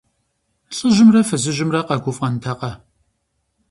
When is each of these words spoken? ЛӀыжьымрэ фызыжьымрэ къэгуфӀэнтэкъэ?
ЛӀыжьымрэ 0.75 1.21
фызыжьымрэ 1.27 1.81
къэгуфӀэнтэкъэ? 1.87 2.71